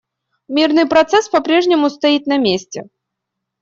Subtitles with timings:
[0.47, 2.87] Мирный процесс попрежнему стоит на месте.